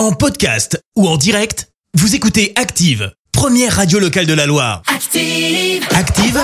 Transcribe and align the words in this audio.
En 0.00 0.12
podcast 0.12 0.82
ou 0.96 1.06
en 1.06 1.18
direct, 1.18 1.68
vous 1.92 2.14
écoutez 2.14 2.54
Active, 2.56 3.12
première 3.32 3.76
radio 3.76 3.98
locale 3.98 4.24
de 4.24 4.32
la 4.32 4.46
Loire. 4.46 4.80
Active. 4.86 5.86
Active, 5.94 6.40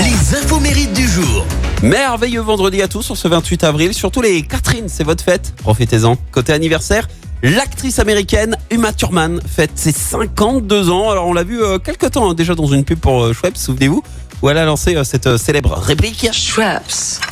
les 0.00 0.36
infos 0.36 0.60
mérites 0.60 0.92
du 0.92 1.08
jour. 1.08 1.46
Merveilleux 1.82 2.42
vendredi 2.42 2.82
à 2.82 2.88
tous 2.88 3.00
sur 3.00 3.16
ce 3.16 3.28
28 3.28 3.64
avril. 3.64 3.94
Surtout 3.94 4.20
les 4.20 4.42
Catherine, 4.42 4.90
c'est 4.90 5.04
votre 5.04 5.24
fête. 5.24 5.54
Profitez-en. 5.56 6.16
Côté 6.32 6.52
anniversaire, 6.52 7.08
l'actrice 7.42 7.98
américaine 7.98 8.58
Uma 8.70 8.92
Thurman 8.92 9.40
fête 9.40 9.72
ses 9.76 9.92
52 9.92 10.90
ans. 10.90 11.08
Alors 11.08 11.28
on 11.28 11.32
l'a 11.32 11.44
vu 11.44 11.62
euh, 11.62 11.78
quelques 11.78 12.10
temps 12.10 12.28
hein, 12.28 12.34
déjà 12.34 12.54
dans 12.54 12.66
une 12.66 12.84
pub 12.84 12.98
pour 12.98 13.22
euh, 13.22 13.32
Schweppes, 13.32 13.56
souvenez-vous, 13.56 14.02
où 14.42 14.50
elle 14.50 14.58
a 14.58 14.66
lancé 14.66 14.96
euh, 14.96 15.04
cette 15.04 15.26
euh, 15.26 15.38
célèbre 15.38 15.78
réplique. 15.78 16.28
Schweppes. 16.30 17.22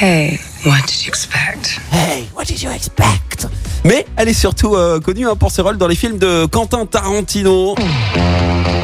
Hey, 0.00 0.38
what 0.66 0.84
did 0.86 1.02
you 1.02 1.08
expect? 1.08 1.80
Hey, 1.92 2.28
what 2.34 2.44
did 2.46 2.60
you 2.60 2.70
expect? 2.70 3.46
Mais 3.84 4.04
elle 4.16 4.28
est 4.28 4.34
surtout 4.34 4.74
euh, 4.74 4.98
connue 4.98 5.28
hein, 5.28 5.36
pour 5.36 5.52
ses 5.52 5.62
rôles 5.62 5.78
dans 5.78 5.86
les 5.86 5.94
films 5.94 6.18
de 6.18 6.46
Quentin 6.46 6.86
Tarantino, 6.86 7.76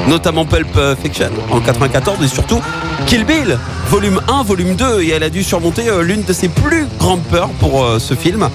notamment 0.09 0.45
Pulp 0.45 0.69
Fiction 1.03 1.31
en 1.51 1.61
94 1.61 2.23
et 2.23 2.29
surtout 2.29 2.61
Kill 3.07 3.25
Bill, 3.25 3.59
volume 3.89 4.21
1, 4.29 4.45
volume 4.45 4.77
2. 4.77 5.03
Et 5.03 5.09
elle 5.09 5.25
a 5.25 5.31
dû 5.31 5.43
surmonter 5.43 5.89
euh, 5.89 6.03
l'une 6.03 6.23
de 6.23 6.33
ses 6.33 6.49
plus 6.49 6.87
grandes 7.01 7.23
peurs 7.25 7.51
pour 7.59 7.83
euh, 7.83 7.99
ce 7.99 8.15
film. 8.15 8.49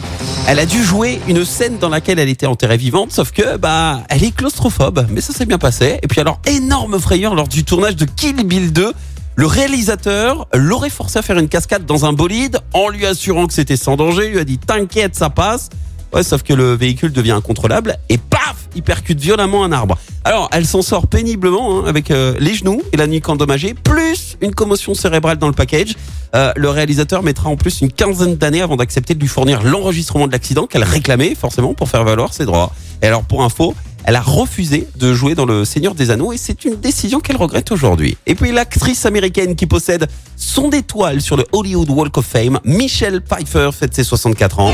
Elle 0.48 0.60
a 0.60 0.66
dû 0.66 0.82
jouer 0.82 1.20
une 1.28 1.44
scène 1.44 1.78
dans 1.80 1.90
laquelle 1.90 2.20
elle 2.20 2.30
était 2.30 2.46
enterrée 2.46 2.78
vivante, 2.78 3.12
sauf 3.12 3.32
que 3.32 3.58
bah 3.58 4.04
elle 4.08 4.24
est 4.24 4.34
claustrophobe. 4.34 5.06
Mais 5.10 5.20
ça 5.20 5.34
s'est 5.34 5.46
bien 5.46 5.58
passé. 5.58 6.00
Et 6.02 6.08
puis 6.08 6.22
alors 6.22 6.40
énorme 6.46 6.98
frayeur 6.98 7.36
lors 7.36 7.50
du 7.50 7.66
tournage 7.66 7.98
de 7.98 8.06
Kill 8.06 8.36
Bill 8.46 8.72
2. 8.72 8.94
Le 9.40 9.46
réalisateur 9.46 10.48
l'aurait 10.56 10.90
forcé 10.90 11.20
à 11.20 11.22
faire 11.22 11.38
une 11.38 11.48
cascade 11.48 11.86
dans 11.86 12.06
un 12.06 12.14
bolide 12.14 12.58
en 12.74 12.90
lui 12.90 13.06
assurant 13.06 13.46
que 13.46 13.54
c'était 13.54 13.78
sans 13.78 13.96
danger. 13.96 14.26
Il 14.26 14.32
lui 14.32 14.40
a 14.40 14.44
dit 14.44 14.58
t'inquiète, 14.58 15.14
ça 15.14 15.30
passe. 15.30 15.70
Ouais, 16.12 16.24
sauf 16.24 16.42
que 16.42 16.54
le 16.54 16.74
véhicule 16.74 17.12
devient 17.12 17.34
incontrôlable 17.34 17.98
et 18.10 18.18
paf, 18.18 18.68
il 18.76 18.82
percute 18.82 19.20
violemment 19.20 19.64
un 19.64 19.72
arbre. 19.72 19.96
Alors, 20.24 20.50
elle 20.52 20.66
s'en 20.66 20.82
sort 20.82 21.06
péniblement 21.06 21.78
hein, 21.78 21.84
avec 21.86 22.10
euh, 22.10 22.34
les 22.40 22.56
genoux 22.56 22.82
et 22.94 22.98
la 22.98 23.06
nuque 23.06 23.30
endommagée, 23.30 23.76
plus 23.76 24.38
une 24.42 24.56
commotion 24.56 24.96
cérébrale 24.96 25.38
dans 25.38 25.48
le 25.48 25.54
package. 25.54 25.94
Euh, 26.34 26.52
le 26.56 26.70
réalisateur 26.72 27.22
mettra 27.22 27.50
en 27.50 27.58
plus 27.58 27.82
une 27.82 27.92
quinzaine 27.92 28.38
d'années 28.38 28.64
avant 28.64 28.76
d'accepter 28.76 29.14
de 29.14 29.20
lui 29.20 29.28
fournir 29.28 29.62
l'enregistrement 29.62 30.26
de 30.26 30.32
l'accident 30.32 30.66
qu'elle 30.66 30.84
réclamait 30.84 31.36
forcément 31.36 31.76
pour 31.76 31.90
faire 31.90 32.04
valoir 32.04 32.34
ses 32.34 32.46
droits. 32.46 32.72
Et 33.04 33.06
alors, 33.06 33.22
pour 33.22 33.44
info, 33.44 33.76
elle 34.08 34.16
a 34.16 34.22
refusé 34.22 34.88
de 34.96 35.14
jouer 35.14 35.36
dans 35.36 35.46
Le 35.46 35.66
Seigneur 35.66 35.94
des 35.94 36.12
Anneaux 36.12 36.32
et 36.32 36.38
c'est 36.38 36.64
une 36.64 36.76
décision 36.76 37.20
qu'elle 37.20 37.36
regrette 37.36 37.74
aujourd'hui. 37.74 38.18
Et 38.26 38.36
puis 38.36 38.54
l'actrice 38.54 39.06
américaine 39.06 39.58
qui 39.58 39.66
possède 39.66 40.08
son 40.38 40.70
étoile 40.70 41.20
sur 41.20 41.36
le 41.36 41.44
Hollywood 41.52 41.90
Walk 41.90 42.18
of 42.18 42.26
Fame, 42.26 42.58
Michelle 42.64 43.22
Pfeiffer, 43.22 43.72
fête 43.78 43.94
ses 43.94 44.06
64 44.06 44.60
ans. 44.62 44.74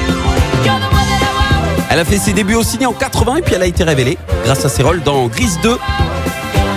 Elle 1.89 1.97
a 1.97 2.05
fait 2.05 2.19
ses 2.19 2.33
débuts 2.33 2.53
au 2.53 2.61
ciné 2.61 2.85
en 2.85 2.93
80 2.93 3.37
et 3.37 3.41
puis 3.41 3.55
elle 3.55 3.63
a 3.63 3.65
été 3.65 3.83
révélée 3.83 4.19
grâce 4.45 4.65
à 4.65 4.69
ses 4.69 4.83
rôles 4.83 5.01
dans 5.01 5.25
Grease 5.27 5.57
2 5.63 5.79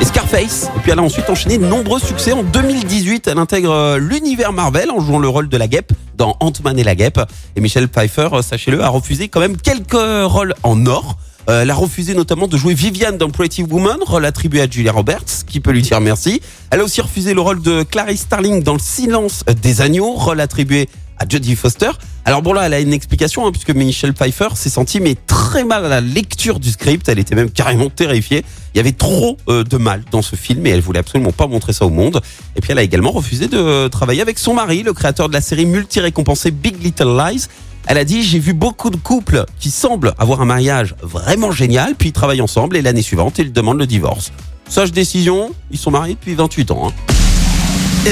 et 0.00 0.04
Scarface. 0.06 0.70
Et 0.76 0.80
puis 0.80 0.92
elle 0.92 0.98
a 0.98 1.02
ensuite 1.02 1.28
enchaîné 1.28 1.58
de 1.58 1.66
nombreux 1.66 2.00
succès. 2.00 2.32
En 2.32 2.42
2018, 2.42 3.28
elle 3.28 3.38
intègre 3.38 3.70
euh, 3.70 3.98
l'univers 3.98 4.54
Marvel 4.54 4.90
en 4.90 5.00
jouant 5.00 5.18
le 5.18 5.28
rôle 5.28 5.50
de 5.50 5.56
la 5.58 5.68
guêpe 5.68 5.92
dans 6.16 6.38
Ant-Man 6.40 6.78
et 6.78 6.84
la 6.84 6.94
guêpe. 6.94 7.20
Et 7.54 7.60
Michelle 7.60 7.88
Pfeiffer, 7.88 8.28
euh, 8.32 8.40
sachez-le, 8.40 8.82
a 8.82 8.88
refusé 8.88 9.28
quand 9.28 9.40
même 9.40 9.58
quelques 9.58 9.92
rôles 10.24 10.54
en 10.62 10.86
or. 10.86 11.18
Euh, 11.48 11.62
elle 11.62 11.70
a 11.70 11.74
refusé 11.74 12.14
notamment 12.14 12.48
de 12.48 12.56
jouer 12.56 12.74
Viviane 12.74 13.18
dans 13.18 13.30
Pretty 13.30 13.62
Woman, 13.62 13.98
rôle 14.04 14.24
attribué 14.24 14.60
à 14.60 14.68
Julia 14.68 14.92
Roberts, 14.92 15.44
qui 15.46 15.60
peut 15.60 15.70
lui 15.70 15.82
dire 15.82 16.00
merci. 16.00 16.40
Elle 16.70 16.80
a 16.80 16.84
aussi 16.84 17.00
refusé 17.00 17.34
le 17.34 17.40
rôle 17.40 17.62
de 17.62 17.84
Clarice 17.84 18.22
Starling 18.22 18.62
dans 18.62 18.72
Le 18.72 18.80
Silence 18.80 19.44
des 19.62 19.80
Agneaux, 19.80 20.12
rôle 20.12 20.40
attribué 20.40 20.88
à 21.18 21.24
Jodie 21.28 21.54
Foster. 21.54 21.90
Alors 22.24 22.42
bon 22.42 22.52
là, 22.52 22.66
elle 22.66 22.74
a 22.74 22.80
une 22.80 22.92
explication, 22.92 23.46
hein, 23.46 23.52
puisque 23.52 23.70
Michelle 23.70 24.12
Pfeiffer 24.12 24.48
s'est 24.54 24.70
sentie 24.70 24.98
mais 24.98 25.14
très 25.26 25.62
mal 25.62 25.84
à 25.84 25.88
la 25.88 26.00
lecture 26.00 26.58
du 26.58 26.70
script. 26.70 27.08
Elle 27.08 27.20
était 27.20 27.36
même 27.36 27.50
carrément 27.50 27.88
terrifiée. 27.90 28.44
Il 28.74 28.78
y 28.78 28.80
avait 28.80 28.92
trop 28.92 29.36
euh, 29.48 29.62
de 29.62 29.76
mal 29.76 30.02
dans 30.10 30.22
ce 30.22 30.34
film 30.34 30.66
et 30.66 30.70
elle 30.70 30.80
voulait 30.80 30.98
absolument 30.98 31.32
pas 31.32 31.46
montrer 31.46 31.72
ça 31.72 31.86
au 31.86 31.90
monde. 31.90 32.20
Et 32.56 32.60
puis 32.60 32.72
elle 32.72 32.78
a 32.78 32.82
également 32.82 33.12
refusé 33.12 33.46
de 33.46 33.86
travailler 33.86 34.20
avec 34.20 34.40
son 34.40 34.54
mari, 34.54 34.82
le 34.82 34.92
créateur 34.92 35.28
de 35.28 35.34
la 35.34 35.40
série 35.40 35.66
multi-récompensée 35.66 36.50
Big 36.50 36.82
Little 36.82 37.16
Lies. 37.16 37.46
Elle 37.86 37.98
a 37.98 38.04
dit 38.04 38.22
j'ai 38.22 38.38
vu 38.38 38.52
beaucoup 38.52 38.90
de 38.90 38.96
couples 38.96 39.44
qui 39.60 39.70
semblent 39.70 40.14
avoir 40.18 40.40
un 40.40 40.44
mariage 40.44 40.94
vraiment 41.02 41.52
génial, 41.52 41.94
puis 41.94 42.08
ils 42.08 42.12
travaillent 42.12 42.40
ensemble 42.42 42.76
et 42.76 42.82
l'année 42.82 43.02
suivante 43.02 43.38
ils 43.38 43.52
demandent 43.52 43.78
le 43.78 43.86
divorce. 43.86 44.32
Sage 44.68 44.90
décision, 44.92 45.52
ils 45.70 45.78
sont 45.78 45.92
mariés 45.92 46.14
depuis 46.14 46.34
28 46.34 46.70
ans. 46.72 46.88
hein. 46.88 46.92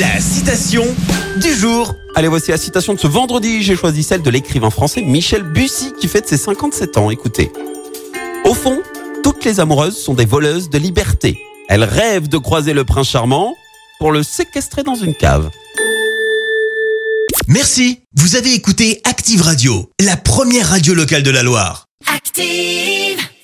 La 0.01 0.21
citation 0.21 0.85
du 1.41 1.53
jour. 1.55 1.93
Allez, 2.15 2.29
voici 2.29 2.51
la 2.53 2.57
citation 2.57 2.95
de 2.95 2.99
ce 3.01 3.07
vendredi. 3.09 3.63
J'ai 3.63 3.77
choisi 3.77 4.03
celle 4.03 4.23
de 4.23 4.31
l'écrivain 4.31 4.71
français 4.71 5.03
Michel 5.03 5.43
Bussy 5.43 5.93
qui 6.01 6.07
fête 6.09 6.29
ses 6.29 6.37
57 6.37 6.97
ans. 6.97 7.11
Écoutez. 7.11 7.51
Au 8.45 8.55
fond, 8.55 8.81
toutes 9.23 9.45
les 9.45 9.59
amoureuses 9.61 9.97
sont 9.97 10.15
des 10.15 10.25
voleuses 10.25 10.69
de 10.71 10.79
liberté. 10.79 11.39
Elles 11.69 11.85
rêvent 11.85 12.29
de 12.29 12.39
croiser 12.39 12.73
le 12.73 12.85
prince 12.85 13.09
charmant 13.09 13.55
pour 13.99 14.13
le 14.13 14.23
séquestrer 14.23 14.83
dans 14.83 14.97
une 14.97 15.15
cave. 15.15 15.51
Merci. 17.49 18.01
Vous 18.17 18.37
avez 18.37 18.55
écouté 18.55 19.01
Active 19.25 19.41
Radio, 19.41 19.91
la 20.01 20.19
première 20.19 20.69
radio 20.69 20.93
locale 20.93 21.23
de 21.23 21.31
la 21.31 21.43
Loire. 21.43 21.87
Active. 22.15 23.25